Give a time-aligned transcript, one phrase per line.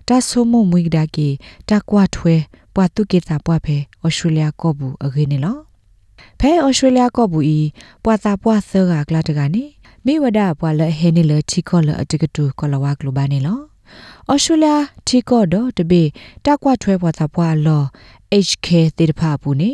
[0.09, 1.27] တာဆုမမွေကဒါကီ
[1.69, 2.35] တကွာထွဲ
[2.73, 5.64] ပွာတုကေတာပွားဖဲဩစတြေးလျကောဘူးအခေနေလော
[6.39, 7.59] ဖဲဩစတြေးလျကောဘူးဤ
[8.03, 9.63] ပွာတာပွာဆောကကလာတကနေ
[10.05, 13.59] မိဝဒပွာလဟဲနေလချီကောလအတကတူကောလဝကလိုဘာနေလော
[14.31, 14.73] ဩစတြေးလျ
[15.07, 16.01] ချီကောတော့တပေ
[16.45, 17.83] တကွာထွဲပွာတာပွာလော
[18.47, 19.71] HK တေတဖာဘူးနေ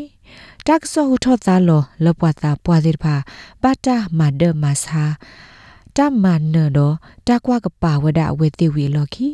[0.67, 3.15] တက်ဆောဟူထောသားလောလပွာတာပွာသေးတဖာ
[3.61, 5.03] ပတာမဒမဆာ
[5.97, 6.95] တမန်နတော့
[7.27, 9.27] တကွာကပါဝဒအဝေတိဝီလော်ခီ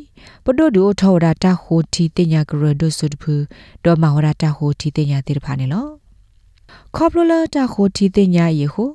[0.44, 3.34] ပဒိုဒူထောဒါတာဟိုတီတင်ညာကရဒိုဆုဒဖူ
[3.84, 5.88] ဒေါ်မဟောဒါတာဟိုတီတင်ညာတိတဖာနေလော
[6.96, 8.86] ခေါပလိုလာတာဟိုတီတင်ညာယေဟု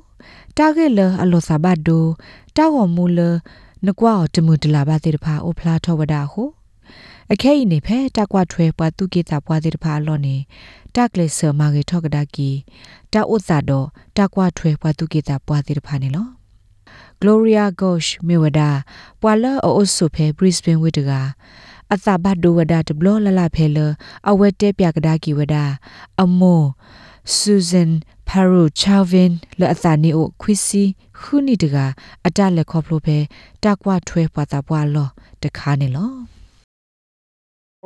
[0.57, 2.05] တာဂေလအလောစာဘတ်ဒို
[2.57, 3.19] တာဝမူလ
[3.85, 6.43] နကွာတမှုတလာပါတိတဖာအိုဖလာထောဝဒါဟု
[7.31, 10.35] အခဲဤနေဖဲတက်ကွာထွဲပွားသူကေတာပွားတိတဖာလောနေ
[10.95, 12.49] တက်ကလေဆာမာဂေထောကဒါကီ
[13.13, 13.87] တာဥဇာတော့
[14.17, 16.27] တက်ကွာထွဲပွားသူကေတာပွားတိတဖာနေလော
[17.21, 18.61] Gloria Gosh မြေဝဒ
[19.21, 21.11] ပွာလာအိုဆုဖဲ Brisbane ဝိတက
[21.93, 23.77] အသဘတ်ဒိုဝဒတဘလလလဖဲလ
[24.29, 25.55] အဝဲတဲပြကဒါကီဝဒ
[26.21, 26.63] အမော
[27.25, 27.91] Susan
[28.27, 30.83] Paru Chavin လအသနီအိုခွီစီ
[31.19, 31.77] ခုနီတက
[32.27, 33.17] အတလက်ခေါဖလိုဖဲ
[33.63, 35.09] တကွာထွဲပွာတာပွာလော
[35.43, 36.13] တခါနေလော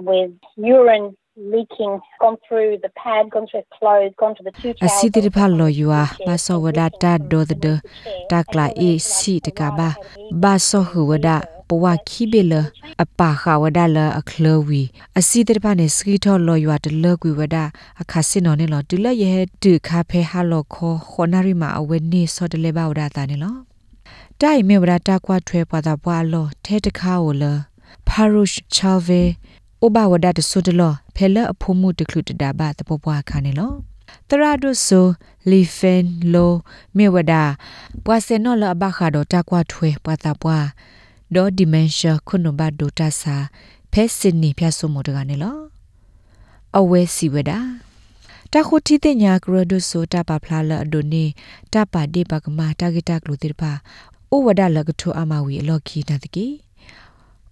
[0.10, 0.36] with
[0.78, 1.08] urine
[1.54, 5.46] leaking gone through the pad gone through clothes gone to the two towels asidi pha
[5.60, 7.56] lo yua ba so wada ta do the
[8.30, 9.90] ta kla e si de ka ba
[10.44, 11.38] ba so hu wada
[11.68, 12.54] ပဝခိဘေလ
[13.04, 14.82] အပါခဝဒါလအခလဝီ
[15.20, 17.64] အစီတပနေစကီထောလောယွာတလကွေဝဒါ
[18.02, 23.56] အခါစင်နော်နေလောတူလရဲ့တူခါဖဲဟာလောခောခောနာရီမာအဝဲနေစောတလေဘဝဒါတာနေလော
[24.42, 27.44] တိုင်မေဝဒါတာကွာထွဲပွားတာပွားလောထဲတခါဝလ
[28.08, 29.24] ဖာရုရှ်ချာဗေ
[29.82, 30.82] အိုဘဝဒတ်ဆုဒလ
[31.16, 33.74] ဖဲလအဖို့မှုတခလူတဒါဘတပပွားခါနေလော
[34.30, 35.06] တရာဒုဆို
[35.50, 36.54] လီဖန်လို
[36.98, 37.34] မေဝဒ
[38.06, 40.66] ပွားစနောလအဘခါဒတာကွာထွဲပွားတာပွား
[41.36, 43.36] ဒေါ်ဒီမန်ရှာခုနဘဒိုတာစာ
[43.92, 45.58] ဖဲစင်နီဖျဆုမိုတကနေလော
[46.78, 47.52] အဝဲစီဝဒ
[48.54, 51.24] တခုတီတညာကရဒုဆိုတာပဖလာလအဒိုနေ
[51.74, 53.72] တပါဒီပကမာတာဂီတာကလူတိပါ
[54.34, 56.48] ဩဝဒလကထုအမဝီအလော်ခီတတကီ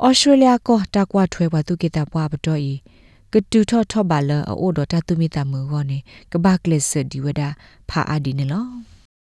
[0.03, 2.73] ဩစတြေးလျကိုတာကွာထွဲပါသူကေတာပွားပတော့ဤ
[3.33, 5.97] ကတူထော့ထော့ပါလအိုဒတာသူမီတာမူကောနေ
[6.31, 7.41] ကဘကလစ်ဒီဝဒ
[7.89, 8.65] ဖာအဒီနေလော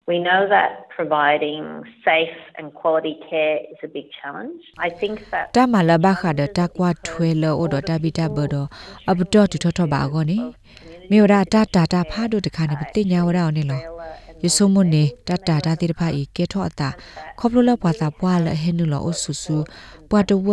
[0.07, 4.61] We know that providing safe and quality care is a big challenge.
[4.87, 8.55] I think that တမလာဘခဒတာကွာထွဲလောအိုဒတာဘီတာဘဒ
[9.09, 10.39] အဘတော့တူထော့ထော့ပါကောနေ
[11.09, 13.81] မေရတာတာတာဖာဒိုတခါနေပတိညာဝရအောင်နေလော
[14.43, 16.89] ယဆုမနေတတတာတိတဖာဤကေထောအတာ
[17.39, 19.57] ခေါပလလပွားတာပွားလဟဲနုလောအဆူဆူ
[20.09, 20.47] ပွားတဝ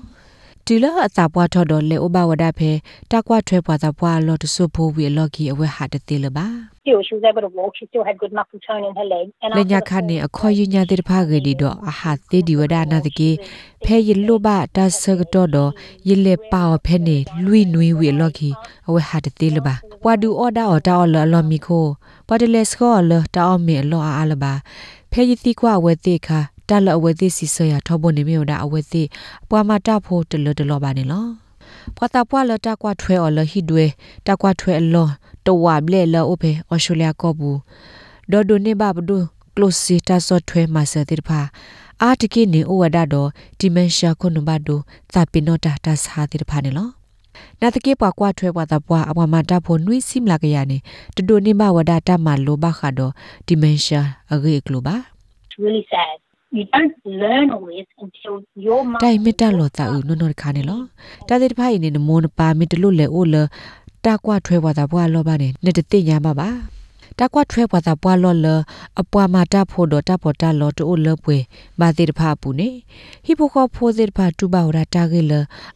[0.67, 2.71] ဒီလအစာပွားထော်တော်လေဥပဝဒဖဲ
[3.11, 6.47] တကွာထွဲပွားသာပွားလော်တဆုဖိုးဝီလော်ကီအဝဲဟာတတိလပါ
[6.83, 9.27] still she was able to walk she still had good muscle tone in her leg
[9.45, 13.31] and လညာခနေအခေါ်ယူညာတဲ့ဖားကလေးတော့အဟာသေးဒီဝဒနာတကေ
[13.85, 15.71] ဖဲရလိုပါတဆကတော့တော့
[16.09, 18.51] ရလေပါဖဲနေလွိနွေဝီလော်ကီ
[18.89, 19.75] အဝဲဟာတတိလပါ
[20.05, 21.87] ဝါဒူအော်ဒါအော်တာအော်လော်လော်မီခို
[22.29, 24.53] ပဒလက်စကောလော်တာအော်မီလော်အားလပါ
[25.13, 26.41] ဖဲရတိကွာဝဲတိခါ
[26.71, 29.03] တလအဝဲသိစီဆရာထောဖို့နေမြို့တာအဝဲသိ
[29.49, 31.25] ပွာမတာဖို့တလတလောပါနေလော
[31.97, 33.87] ပွာတာပွာလတာကွာထွဲော်လဟိဒွေ
[34.27, 35.09] တာကွာထွဲအလော
[35.47, 37.59] တဝဘလေလောအဖေအော်စတြေးလျကောဘူး
[38.31, 39.17] ဒေါ်ဒိုနေဘဘဒူ
[39.55, 41.41] ကလိုစီတာဆော့ထွဲမှာစတဲ့ဖာ
[42.03, 43.29] အာတကိနေဩဝဒတော့
[43.59, 44.81] ဒီမန်ရှာခုနဘဒို
[45.13, 46.89] သပိနောတာတာစာတဲ့ဖာနေလော
[47.61, 50.79] နာတကေပွားကွာထွဲပွားတာပွားအပွားမတာဖို့နွိစိမလာကရနေ
[51.17, 53.11] တဒိုနေမဝဒတာမလိုဘခါဒို
[53.47, 54.01] ဒီမင်ရှာ
[54.33, 54.97] အဂေကလိုပါ
[55.47, 56.30] It's really sad.
[56.53, 60.81] You don't learn all this until your mum တိုင်မတလောတာဦးနုံနခါနေလော
[61.29, 63.37] တာတဲ့တဖိုင်နေနမောနပါမီတလို့လေအိုလ
[64.05, 66.49] တာကွာထွဲပွားတာပွားလောပါနေနေတတိညာပါပါ
[67.19, 68.47] တာကွာထွဲပွားတာပွားလောလ
[69.01, 71.37] အပွားမတာဖို့တော့တာပေါ်တာလောတိုလပွေ
[71.81, 72.69] မာတိတဖာပူနေ
[73.25, 75.33] ဟိပိုခောဖိုးစစ်ဖာတူပါဝရတာကေလ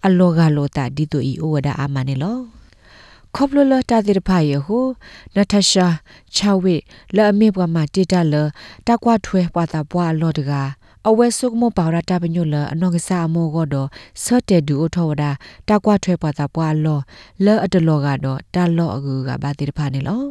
[0.06, 2.36] အလောကလောတာဒီတူဤအိုဝဒအာမနေလော
[3.36, 4.78] ခေါပလလတာတိဖာယေဟု
[5.34, 5.86] နထရှာ
[6.34, 6.76] ချာဝိ
[7.16, 8.34] လာအမေဘွားမတိတလ
[8.86, 10.52] တာကွာထွဲပွားတာပွားလောတက
[11.08, 13.88] အဝဲဆုကမပါရတာပညုလအနောကစားမောကတော့
[14.25, 15.25] ဆော့တဲဒူအထောဝဒ
[15.69, 17.00] တာကွာထွဲပွားတာပွားလော
[17.44, 20.22] လဲအတလောကတော့တာလောအကူကဘာတိတဖာနေလော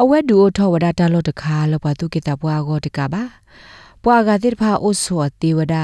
[0.00, 3.22] အဝဲဒူအထောဝဒတာလောတခါလောပါသူကိတာပွားကိုတကပါ
[4.04, 5.74] ပွားကတိတဖာအိုဆောတေဝဒ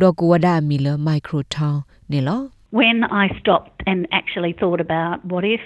[0.00, 1.80] ဒေါကဝဒမီလမိုက်ခရိုထောင်း
[2.10, 2.42] နေလော
[2.72, 5.60] When I stopped and actually thought about what if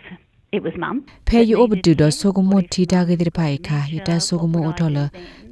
[0.59, 0.97] it was mum
[1.29, 4.99] ဖဲယူအဘတူဒဆိုကမိုတီတာကေတိဖိုင်ခါယတဆိုကမိုအထောလ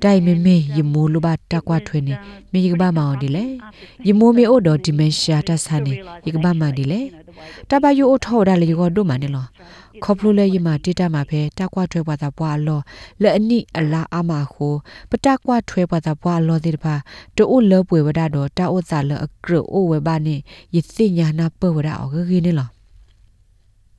[0.03, 2.15] တိုင်မေမေယမိုလိုဘတာကွာထွေနေ
[2.53, 3.45] မေယကဘာမောင်ဒီလေ
[4.09, 5.95] ယမိုမေအိုဒဒီမင်ရှာတဆာနေ
[6.27, 7.01] ယကဘာမန်ဒီလေ
[7.71, 9.47] တဘယူအထောဒါလေယောဒိုမနေလော
[10.05, 12.81] ခေါပလိုလေယမတိတာမှာဖဲတာကွာထွဲပွားတာပွားလော
[13.23, 14.75] လဲအနိအလာအမခို
[15.11, 16.95] ပတကွာထွဲပွားတာပွားလောတိတပါ
[17.37, 20.37] တိုးလောပွေဝဒတော့တာဥစာလအကရအိုဝဲဘာနေ
[20.75, 22.74] ယသိညာနာပဝဒအောဂဂိနေလော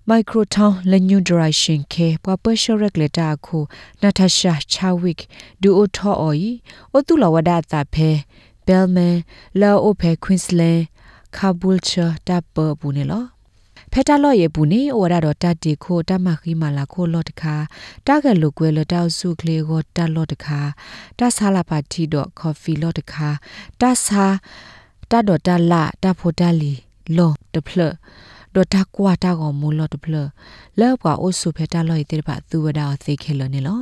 [0.07, 3.59] microtown lenyu direction ke pa pressure regulator khu
[4.01, 5.19] natasha chawik
[5.61, 6.61] du o tho oi
[6.95, 8.11] o tu la wada ta phe
[8.65, 9.15] belman
[9.59, 10.81] la o phe queensland
[11.35, 13.21] kabulcha ta pa bu ne lo
[13.91, 17.55] ဖက်တာလော့ရဲ့ဘူးနေဩရတော့တတ်တီခိုတမခီမာလာခိုလော့တခါ
[18.07, 20.61] တကယ်လိုကွယ်လတောက်စုကလေးကိုတတ်လော့တခါ
[21.19, 23.29] တဆာလာပါတီတော့ကော်ဖီလော့တခါ
[23.81, 24.25] တဆာ
[25.11, 26.73] တတော့တလာတဖို့တလီ
[27.17, 27.79] လော့တဖလ
[28.55, 30.15] ဒတာကွာတာကောမူလော့တဖလ
[30.79, 33.81] လော့ပွားအိုဆုဖက်တာလော့ရဲ့တဲ့ပါသူဝဒါသိခဲလော်နေလော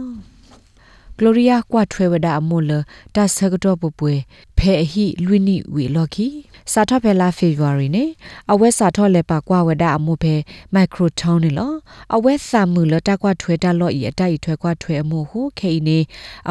[1.20, 2.72] Gloria ကွာထွဲဝဒအမိုလ
[3.16, 4.14] တဆကတော့ပပွေ
[4.58, 6.28] ဖဲအဟိလွိနိဝီလော်ကီ
[6.72, 8.06] စာထဖဲလာ February နေ
[8.52, 10.36] အဝဲစာထောလဲပါကွာဝဒအမိုဖဲ
[10.76, 11.74] microtown နေလော
[12.16, 16.00] အဝဲစာမှုလတကွာထွဲတလော့ဤအတိုက်ထွဲကွာထွဲအမိုဟုခေနေ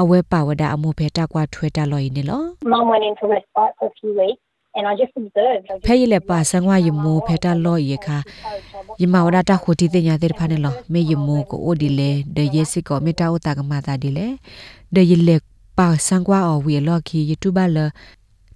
[0.01, 2.43] အဝဲပါဝဒအမိုဖဲတကွာထွဲတလော့ဤနေလော
[2.73, 4.43] mum went into respite for a few weeks
[4.77, 5.65] and I just observed.
[5.71, 8.17] I just ဖဲရလက်ပါဆန်ဝါယမိုဖဲတလော့ဤခါ
[9.03, 14.27] ယမဝဒတာခိုတီတင်ညာတဲ့ဖာနေလောမေယမိုကိုအိုဒီလေဒေယစစ်ကောမေတာဥတာကမာတာဒီလေ
[14.95, 15.41] ဒေယလက်
[15.79, 17.79] ပါဆန်ကွာအော်ဝီလော်ခီ YouTube လ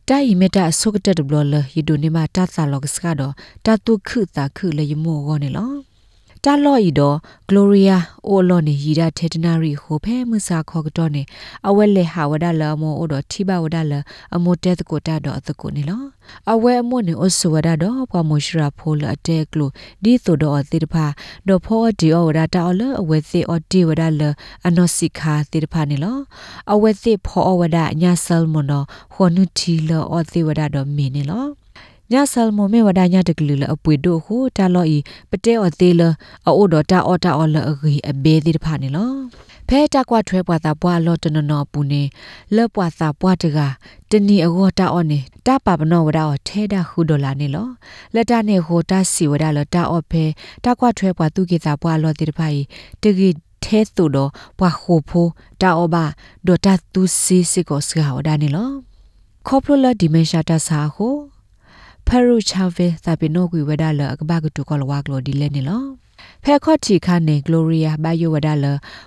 [0.08, 3.32] တိုင်မီတာဆုကတက်ဘလလယဒိုနေမတာသလောကစကတော့
[3.64, 5.70] တတုခုတာခုလေယမိုဂောနေလော
[6.46, 7.16] တာလော်ဤတော့
[7.48, 7.96] Gloria
[8.28, 11.22] အိုလော်နေရီဒထေတနာရီဟိုဖဲမှုစာခေါ်ကတော့နေ
[11.68, 13.92] အဝဲလေဟာဝဒလမောအိုတော့ထိဘဝဒလ
[14.34, 16.02] အမိုတဲတကိုတာတော့အတကိုနေလော
[16.52, 19.70] အဝဲအမိုနေအဆဝဒတော့ပွားမရှရာဖိုလအတဲကလို
[20.02, 21.06] ဒီဆိုတော့သေတဖာ
[21.48, 24.22] တော့ဖောဒီအော်ဝဒတာအလအဝဲစေအော်ဒီဝဒလ
[24.66, 26.18] အနောစိခာသေတဖာနေလော
[26.72, 31.65] အဝဲစေဖောဝဒညာဆယ်မွန်တော့ဟောနုတီလောအော်သေဝဒတော့မင်းနေလော
[32.12, 34.98] ညဆယ်မမေဝဒညတကလလအပွေတို့ဟိုတာလော်ဤ
[35.30, 36.02] ပတဲော်သေးလ
[36.46, 39.10] အိုဒတာအော်တာအော်လအဂီအဘေဒီတဖာနေလော
[39.68, 42.02] ဖဲတာကွာထွဲပွားတာပွားလောတနနောပူနေ
[42.56, 43.58] လောပွားတာပွားတက
[44.10, 47.68] တနီအဂောတာအော်နေတာပါပနောဝဒါအော်ထဲတာခုဒေါ်လာနေလော
[48.14, 50.24] လက်တာနေဟိုတာစီဝဒါလတာအော်ဖဲ
[50.64, 52.60] တာကွာထွဲပွားသူကေတာပွားလောတိတဖာဤ
[53.02, 53.28] တကီ
[53.64, 55.26] ထဲသူတော့ပွားခိုဖို
[55.60, 56.04] တာအော်ဘာ
[56.46, 58.70] ဒေါ်တာသူစီစီကိုစကာဝဒါနေလော
[59.46, 61.35] ခေါပလလဒီမင်ရှာတာစာဟို
[62.08, 65.84] ဖရူချာဗေသပီနိုကွေဝဒါလအကဘာကတူကောလဝါကလိုဒီလဲနေလော
[66.44, 68.66] ဖဲခော့ချီခါနေ Gloria ဘယိုဝဒါလ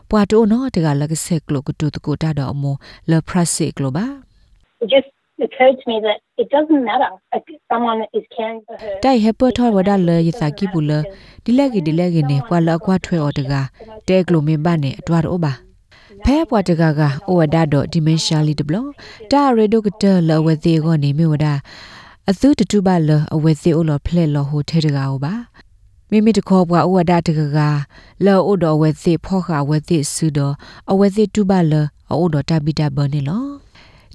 [0.09, 2.63] ပွာတိုနော်တကလကဆက်ကလိုကတူတကူတာတော့အမ
[3.09, 4.05] လပရစစ်ကလိုပါ
[4.83, 5.09] it just
[5.45, 8.93] occurred to me that it doesn't matter if someone is caring for her.
[9.03, 10.91] တိုင်ဟပထောဝဒါလယသကိဘူးလ
[11.43, 13.53] ဒီလက်ကီဒီလက်ကီနေပွာလအကွာထွဲော်တက
[14.07, 15.53] တဲကလိုမင်းပါနေအတွားတော့ပါ
[16.25, 18.75] ဖဲပွားတကကအိုဝဒါတော့ဒီမင်ရှာလီတဘလ
[19.31, 21.53] တာရေဒိုကတလဝသေးကိုနေမြဝဒါ
[22.27, 25.33] အသူတတူပါလအဝသေးအိုလဖလက်လဟိုထဲတကာဟိုပါ
[26.09, 27.59] မိမိတခေါ်ပွားဥဝဒတကက
[28.25, 30.53] လောအိုတော်ဝဲသိဖောခဝဲသိဆူတော်
[30.91, 31.73] အဝဲသိတူပါလ
[32.11, 33.45] အိုတော်တပိတဘနေလော